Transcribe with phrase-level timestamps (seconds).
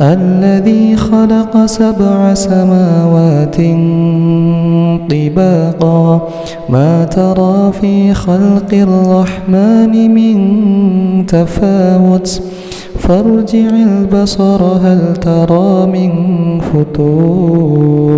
[0.00, 3.56] الذي خلق سبع سماوات
[5.10, 6.28] طباقا.
[6.68, 12.42] ما ترى في خلق الرحمن من تفاوت.
[12.98, 16.12] فارجع البصر هل ترى من
[16.60, 18.10] فتور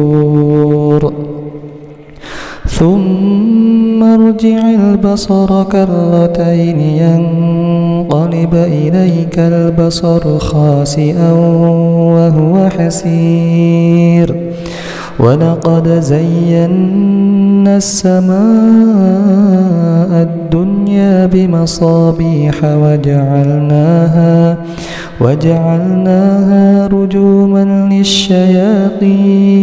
[2.66, 3.61] ثم
[4.02, 14.52] ارجع البصر كرتين ينقلب إليك البصر خاسئا وهو حسير.
[15.18, 18.32] ولقد زينا السماء
[20.22, 24.56] الدنيا بمصابيح وجعلناها
[25.20, 29.62] وجعلناها رجوما للشياطين.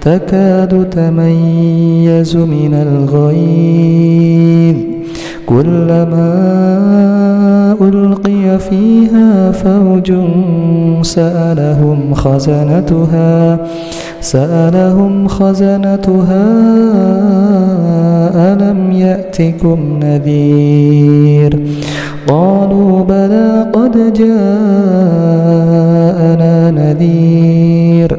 [0.00, 4.76] تكاد تميز من الغيظ.
[5.46, 6.50] كلما
[7.80, 10.12] ألقي فيها فوج
[11.02, 13.58] سألهم خزنتها
[14.20, 16.46] سألهم خزنتها
[18.52, 21.60] ألم يأتكم نذير؟
[22.28, 24.30] قالوا بلى قد جاءنا
[26.70, 28.18] نذير.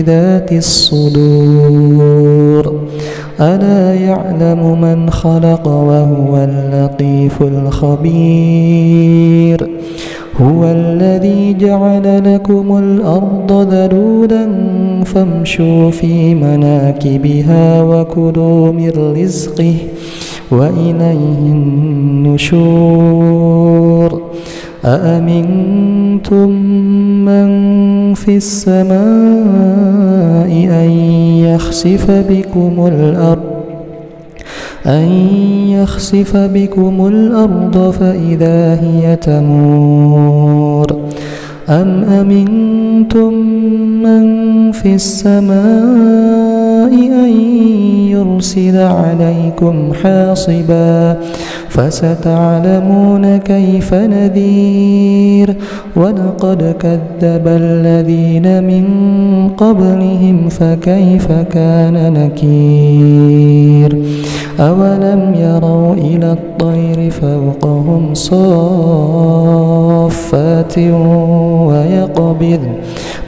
[0.00, 1.84] بذات الصدور.
[3.40, 8.90] ألا يعلم من خلق وهو اللطيف الخبير.
[10.40, 14.48] هو الذي جعل لكم الأرض ذلولا
[15.04, 19.74] فامشوا في مناكبها وكلوا من رزقه
[20.50, 21.38] وإليه
[22.36, 23.30] النشور.
[24.84, 26.50] أأمنتم
[27.24, 27.50] من
[28.14, 29.00] في السماء
[30.50, 30.90] أن
[31.44, 33.50] يخسف بكم الأرض؟
[34.86, 35.08] أن
[35.68, 40.86] يخسف بكم الأرض فإذا هي تمور.
[41.68, 43.34] أم أمنتم
[44.02, 46.59] من في السماء
[46.94, 47.40] أن
[48.10, 51.16] يرسل عليكم حاصبا
[51.68, 55.54] فستعلمون كيف نذير
[55.96, 58.84] ولقد كذب الذين من
[59.56, 63.98] قبلهم فكيف كان نكير
[64.58, 68.38] أولم يروا إلى الطير فوقهم صافات
[71.68, 72.60] ويقبض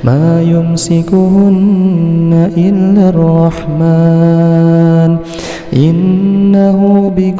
[0.05, 5.17] ما يمسكهن إلا الرحمن.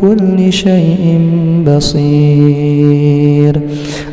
[0.03, 1.21] بكل شيء
[1.67, 3.61] بصير.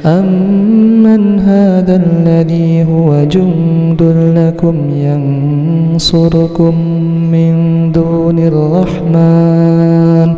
[0.05, 4.03] أمن هذا الذي هو جند
[4.35, 6.75] لكم ينصركم
[7.31, 10.35] من دون الرحمن.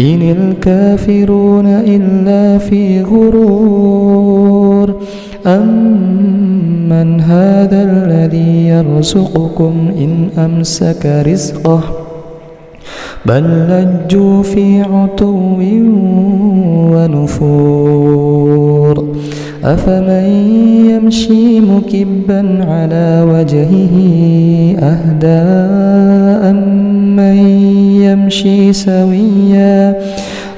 [0.00, 4.94] إن الكافرون إلا في غرور.
[5.46, 12.03] أمن هذا الذي يرزقكم إن أمسك رزقه.
[13.26, 15.60] بل لجوا في عتو
[16.94, 18.54] ونفور.
[19.64, 20.26] أفمن
[20.90, 23.94] يمشي مكبا على وجهه
[24.78, 25.42] أهدى
[26.50, 27.36] أمن
[28.02, 29.96] يمشي سويا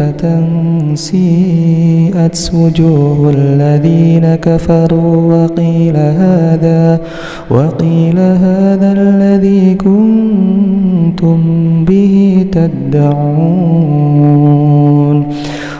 [0.00, 7.00] رأوه زلفة سيئت وجوه الذين كفروا وقيل هذا
[7.50, 11.38] وقيل هذا الذي كنتم
[11.84, 13.90] به تدعون.